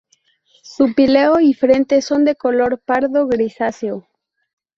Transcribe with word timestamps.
Su 0.63 0.95
píleo 0.95 1.39
y 1.41 1.53
frente 1.53 2.01
son 2.01 2.25
de 2.25 2.33
color 2.35 2.79
pardo 2.79 3.27
grisáceo. 3.27 4.07